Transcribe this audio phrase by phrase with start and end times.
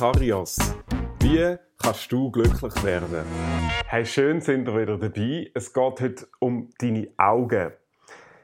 [0.00, 0.56] Makarios.
[1.18, 3.22] Wie kannst du glücklich werden?
[3.86, 5.50] Hey, schön sind wir wieder dabei.
[5.52, 7.72] Es geht heute um deine Augen.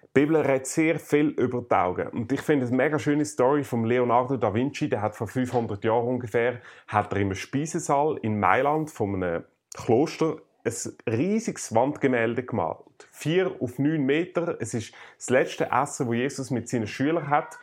[0.03, 2.08] Die Bibel redet sehr viel über die Augen.
[2.08, 4.90] Und ich finde es eine mega schöne Story von Leonardo da Vinci.
[4.90, 9.45] Der hat vor 500 Jahren ungefähr, hat er im Speisesaal in Mailand von einem
[9.75, 10.75] Kloster ein
[11.11, 13.09] riesiges Wandgemälde gemalt.
[13.13, 14.57] Vier auf neun Meter.
[14.61, 17.59] Es ist das letzte Essen, wo Jesus mit seinen Schülern hat.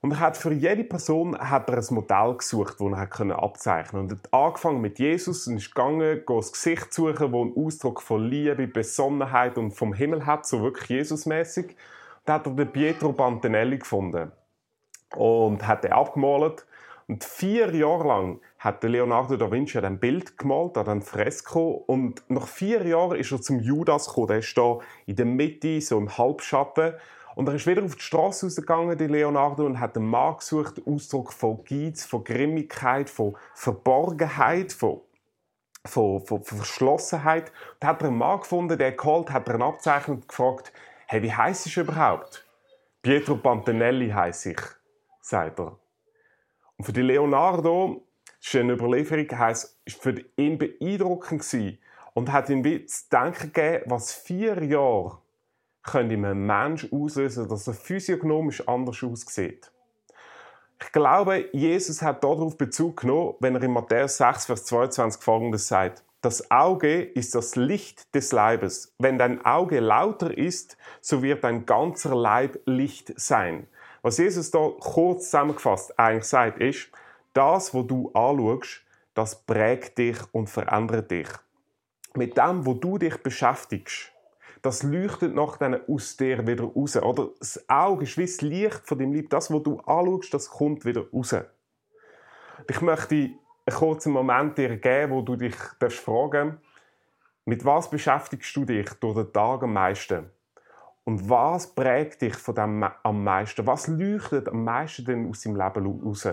[0.00, 4.02] Und er hat für jede Person hat er ein Modell gesucht, das er können abzeichnen
[4.02, 8.00] Und er hat angefangen mit Jesus und ist gegangen, das Gesicht suchen, das einen Ausdruck
[8.00, 11.76] von Liebe, Besonnenheit und vom Himmel hat, so wirklich Jesusmäßig.
[12.24, 14.30] Da hat er den Pietro Bantinelli gefunden
[15.16, 16.66] und hat ihn abgemalt.
[17.08, 21.82] Und vier Jahre lang hat Leonardo da Vinci ein Bild gemalt, ein Fresko.
[21.86, 24.26] Und nach vier Jahren ist er zum Judas gekommen.
[24.28, 26.92] Der ist da in der Mitte, so im Halbschatten.
[27.38, 30.82] Und er ist wieder auf die Straße rausgegangen, die Leonardo, und hat einen Mann gesucht,
[30.84, 35.02] Ausdruck von Geiz, von Grimmigkeit, von Verborgenheit, von
[35.86, 37.52] von, von, von Verschlossenheit.
[37.80, 40.72] Und hat er einen Mann gefunden, der geholt, hat er ihn abzeichnet und gefragt,
[41.06, 42.44] hey, wie heisst ich überhaupt?
[43.02, 44.60] Pietro Pantanelli heißt ich,
[45.20, 45.78] sagt er.
[46.76, 48.04] Und für die Leonardo
[48.42, 51.78] ist eine Überlieferung, heisst, ist für ihn beeindruckend gewesen
[52.14, 55.18] und hat ihm zu denken gegeben, was vier Jahre
[55.90, 59.70] können in einem Menschen auslösen, dass er physiognomisch anders aussieht.
[60.80, 65.66] Ich glaube, Jesus hat darauf Bezug genommen, wenn er in Matthäus 6, Vers 22 folgendes
[65.66, 66.04] sagt.
[66.20, 68.94] Das Auge ist das Licht des Leibes.
[68.98, 73.66] Wenn dein Auge lauter ist, so wird dein ganzer Leib Licht sein.
[74.02, 76.90] Was Jesus da kurz zusammengefasst eigentlich sagt, ist,
[77.34, 78.82] das, was du anschaust,
[79.14, 81.28] das prägt dich und verändert dich.
[82.14, 84.12] Mit dem, wo du dich beschäftigst,
[84.62, 86.96] das leuchtet nach dann aus dir wieder raus.
[86.96, 89.30] Oder das Auge ist wie das Licht von dem Lieb.
[89.30, 91.34] Das, was du anschaust, das kommt wieder raus.
[92.68, 96.58] Ich möchte einen kurzen Moment dir geben, wo du dich fragen
[97.48, 100.28] mit was beschäftigst du dich durch den Tag am meisten?
[101.04, 103.66] Und was prägt dich von dem am meisten?
[103.66, 106.28] Was leuchtet am meisten denn aus deinem Leben raus?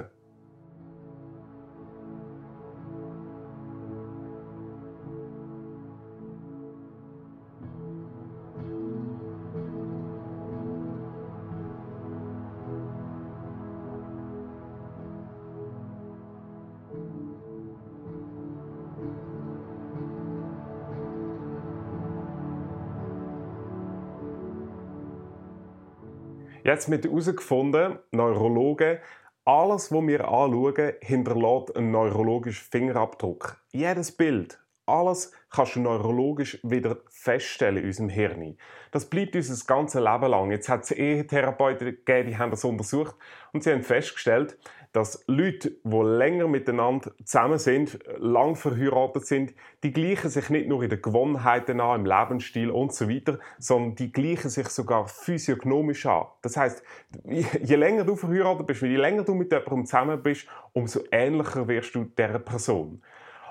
[26.66, 28.98] Jetzt mit herausgefunden, Neurologen,
[29.46, 33.62] alles, was wir anschauen, hinterlässt einen neurologischen Fingerabdruck.
[33.72, 38.58] Jedes Bild, alles kannst du neurologisch wieder feststellen in unserem Hirn.
[38.92, 40.52] Das bleibt uns das ganze Leben lang.
[40.52, 43.16] Jetzt hat es Ehetherapeuten gegeben, die haben das untersucht
[43.54, 44.58] und sie haben festgestellt,
[44.96, 49.54] dass Leute, die länger miteinander zusammen sind, lang verheiratet sind,
[49.84, 53.96] die gleichen sich nicht nur in den Gewohnheiten an, im Lebensstil und so weiter, sondern
[53.96, 56.28] die gleichen sich sogar physiognomisch an.
[56.42, 56.82] Das heißt,
[57.26, 61.94] je länger du verheiratet bist, je länger du mit jemandem zusammen bist, umso ähnlicher wirst
[61.94, 63.02] du dieser Person.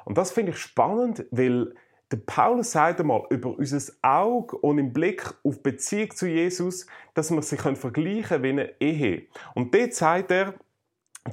[0.05, 1.75] Und das finde ich spannend, weil
[2.11, 7.31] der Paulus sagt einmal über unser Auge und im Blick auf Beziehung zu Jesus, dass
[7.31, 9.27] wir sie vergleichen können wie eine Ehe.
[9.55, 10.55] Und dort sagt er,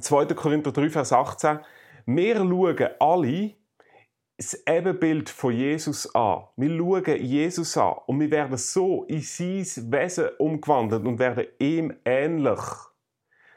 [0.00, 0.26] 2.
[0.26, 1.60] Korinther 3, Vers 18,
[2.06, 3.54] wir schauen alle
[4.36, 6.44] das Ebenbild von Jesus an.
[6.56, 11.94] Wir schauen Jesus an und wir werden so in sein Wesen umgewandelt und werden ihm
[12.04, 12.60] ähnlich.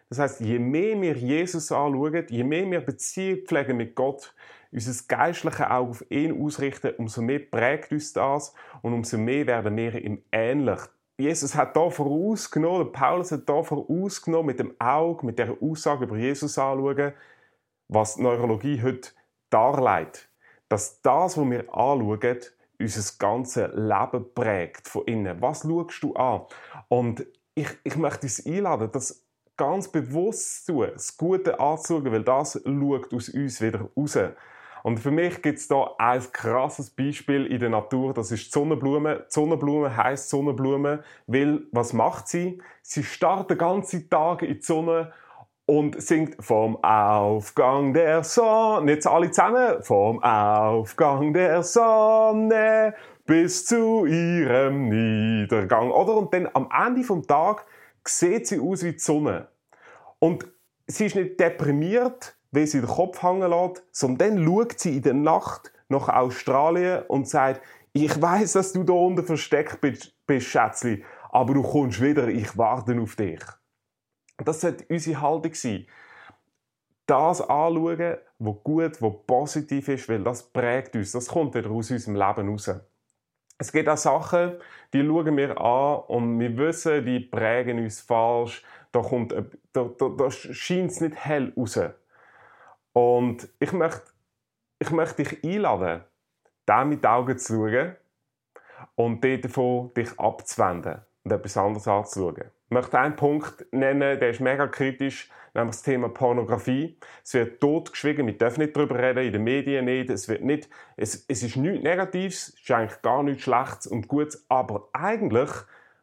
[0.10, 4.34] Das heißt, je mehr wir Jesus anschauen, je mehr wir Beziehung pflegen mit Gott,
[4.72, 9.76] unser geistliches Auge auf ihn ausrichten, umso mehr prägt uns das und umso mehr werden
[9.76, 10.80] wir ihm ähnlich.
[11.18, 16.18] Jesus hat da vorausgenommen, Paulus hat da vorausgenommen, mit dem Auge, mit der Aussage über
[16.18, 17.14] Jesus anschauen,
[17.88, 19.12] was die Neurologie heute
[19.50, 20.30] darlegt.
[20.68, 22.40] Dass das, was wir anschauen,
[22.80, 25.42] unser ganzes Leben prägt von innen.
[25.42, 26.42] Was schaust du an?
[26.90, 29.25] Und ich, ich möchte dich einladen, das
[29.58, 34.18] ganz bewusst tun, das Gute anzuschauen, weil das schaut aus uns wieder raus.
[34.84, 38.52] Und für mich gibt es da ein krasses Beispiel in der Natur, das ist die
[38.52, 39.26] Sonnenblume.
[39.28, 42.62] Die Sonnenblume heisst Sonnenblume, weil was macht sie?
[42.84, 45.12] Sie starrt den ganzen Tag in die Sonne
[45.66, 52.94] und singt vom Aufgang der Sonne, jetzt alle zusammen, vom Aufgang der Sonne
[53.26, 56.16] bis zu ihrem Niedergang, oder?
[56.16, 57.66] Und dann am Ende vom Tag
[58.08, 59.48] sieht sie aus wie die Sonne.
[60.20, 60.46] Und
[60.88, 65.02] sie ist nicht deprimiert, wie sie den Kopf hängen lässt, sondern dann schaut sie in
[65.02, 67.62] der Nacht nach Australien und sagt,
[67.94, 72.58] ich weiß, dass du da unten versteckt bist, bist Schätzli, aber du kommst wieder, ich
[72.58, 73.42] warte auf dich.
[74.38, 75.86] Das sollte unsere Haltung sein.
[77.06, 81.12] das anschauen, was gut, was positiv ist, weil das prägt uns.
[81.12, 82.72] Das kommt wieder aus unserem Leben raus.
[83.58, 84.58] Es gibt auch Sachen,
[84.94, 88.64] die schauen wir an und wir wissen, die prägen uns falsch.
[88.92, 89.34] Da, kommt,
[89.74, 91.80] da, da, da scheint es nicht hell raus.
[92.94, 94.04] Und ich möchte,
[94.80, 96.04] ich möchte dich einladen,
[96.68, 97.96] dem mit Augen zu schauen
[98.96, 102.46] und davon dich abzuwenden und etwas anderes anzuschauen.
[102.68, 106.98] Ich möchte einen Punkt nennen, der ist mega kritisch, nämlich das Thema Pornografie.
[107.24, 110.10] Es wird totgeschwiegen, wir dürfen nicht darüber reden, in den Medien nicht.
[110.10, 114.08] Es, wird nicht, es, es ist nichts Negatives, es ist eigentlich gar nichts Schlechtes und
[114.08, 115.50] Gutes, aber eigentlich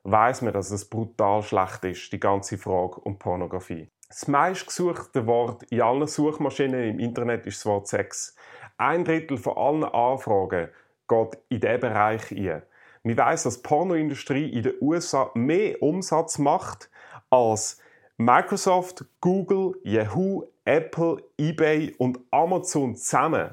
[0.02, 3.88] weiß man, dass es brutal schlecht ist, die ganze Frage um Pornografie.
[4.08, 8.36] Das meistgesuchte Wort in allen Suchmaschinen im Internet ist das Wort Sex.
[8.76, 10.68] Ein Drittel von allen Anfragen
[11.08, 12.62] geht in diesen Bereich ein.
[13.02, 16.88] Man weiß, dass die Pornoindustrie in den USA mehr Umsatz macht
[17.30, 17.78] als
[18.16, 23.50] Microsoft, Google, Yahoo, Apple, eBay und Amazon zusammen.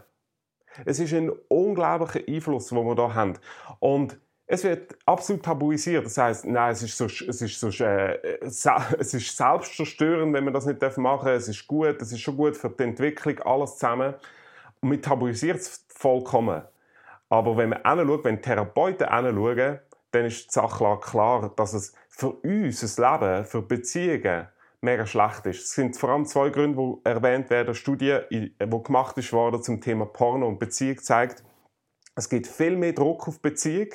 [0.86, 3.34] Es ist ein unglaublicher Einfluss, den wir hier haben.
[3.80, 6.06] Und es wird absolut tabuisiert.
[6.06, 10.54] Das heißt, nein, es ist so, es ist so, äh, es ist selbstzerstörend, wenn man
[10.54, 11.36] das nicht machen darf.
[11.36, 14.14] Es ist gut, es ist schon gut für die Entwicklung, alles zusammen.
[14.82, 16.64] Und man tabuisiert es vollkommen.
[17.30, 19.80] Aber wenn man hinschaut, wenn Therapeuten hinschauen,
[20.12, 24.48] dann ist die Sache klar, dass es für uns, das Leben, für Beziehungen,
[24.82, 25.62] mega schlecht ist.
[25.62, 27.76] Es sind vor allem zwei Gründe, die erwähnt werden.
[27.76, 31.44] Studie, die gemacht ist zum Thema Porno und Beziehung, zeigt,
[32.16, 33.90] es gibt viel mehr Druck auf Beziehung,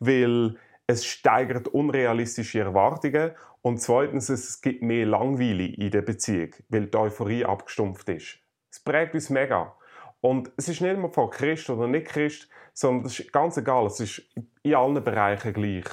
[0.00, 3.32] weil es steigert unrealistische Erwartungen
[3.62, 8.38] und zweitens, es gibt mehr Langweile in der Beziehung, weil die Euphorie abgestumpft ist.
[8.70, 9.76] Es prägt uns mega.
[10.22, 13.86] Und es ist nicht immer von Christ oder nicht Christ, sondern es ist ganz egal,
[13.86, 14.22] es ist
[14.62, 15.84] in allen Bereichen gleich.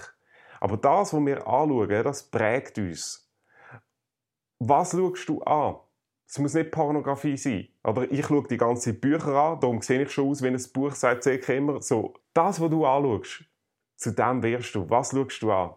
[0.60, 3.28] Aber das, was wir anschauen, das prägt uns.
[4.60, 5.78] Was schaust du an?
[6.28, 7.70] Es muss nicht Pornografie sein.
[7.84, 10.94] Oder ich schaue die ganzen Bücher an, darum sehe ich schon aus, wenn ein Buch
[10.94, 12.14] sagt, sehe ich immer so.
[12.34, 13.46] Das, was du anschaust,
[13.96, 14.88] zu dem wirst du.
[14.92, 15.72] Was schaust du an?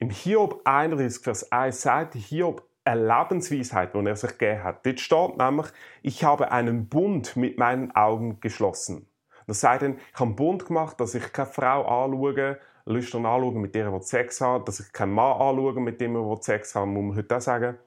[0.00, 4.86] Im Hiob 31, Vers 1 sagt Hiob, eine Lebensweisheit, die er sich gegeben hat.
[4.86, 5.66] Dort steht nämlich,
[6.02, 9.08] ich habe einen Bund mit meinen Augen geschlossen.
[9.46, 13.58] Das sagt dann, ich habe einen Bund gemacht, dass ich keine Frau anschaue, lüstern anschaue,
[13.58, 16.86] mit der ich Sex habe, dass ich keinen Mann anschaue, mit dem ich Sex habe,
[16.86, 17.78] muss man heute auch sagen.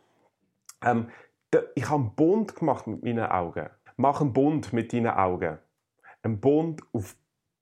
[0.83, 1.09] Ähm,
[1.75, 3.69] ich habe einen Bund gemacht mit meinen Augen.
[3.97, 5.57] Mach einen Bund mit deinen Augen.
[6.23, 7.15] Ein Bund auf,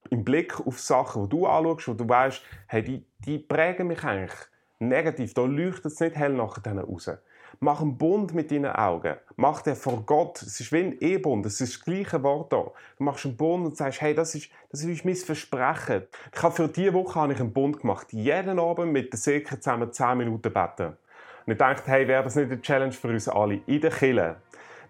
[0.10, 4.04] im Blick auf Sachen, die du anschaust, wo du weißt, hey, die, die prägen mich
[4.04, 4.38] eigentlich
[4.80, 5.34] negativ.
[5.34, 7.10] Da leuchtet es nicht hell nach denen raus.
[7.60, 9.16] Mach einen Bund mit deinen Augen.
[9.36, 10.42] Mach den vor Gott.
[10.44, 11.46] Es ist wie ein E-Bund.
[11.46, 12.72] Es ist das gleiche Wort da.
[12.98, 16.04] Du machst einen Bund und sagst, hey, das ist, das ist mein Versprechen.
[16.34, 18.14] Ich habe für diese Woche habe ich einen Bund gemacht.
[18.14, 20.98] Jeden Abend mit der Säcke zusammen 10 Minuten beten.
[21.46, 24.36] Und ich dachte, hey, wäre das nicht eine Challenge für uns alle in der Kille,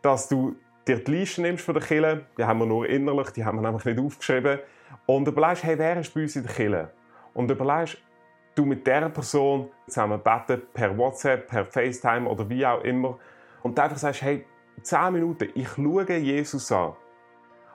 [0.02, 0.56] dass du
[0.88, 3.62] dir die Liste nimmst von der Kille, die haben wir nur innerlich, die haben wir
[3.62, 4.60] nämlich nicht aufgeschrieben,
[5.06, 6.92] und überlegst, hey, wer ist bei uns in der Kille?
[7.34, 7.98] Und überlegst,
[8.58, 13.18] du mit dieser Person zusammen beten, per WhatsApp, per FaceTime oder wie auch immer.
[13.64, 14.46] Und du einfach sagst, hey,
[14.82, 16.94] 10 Minuten, ich schaue Jesus an.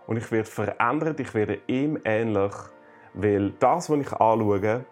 [0.07, 2.53] Und ich werde verändert, ich werde ihm ähnlich,
[3.15, 4.85] weil das, was ich anschaue,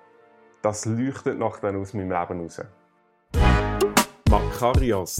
[0.63, 2.63] das leuchtet nachher aus meinem Leben raus.
[4.31, 5.19] Makarios.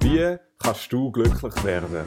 [0.00, 2.04] Wie kannst du glücklich werden?